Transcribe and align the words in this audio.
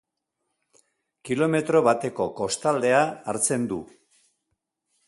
Kilometro 1.29 1.83
bateko 1.89 2.27
kostaldea 2.41 3.05
hartzen 3.35 3.71
du. 3.75 3.81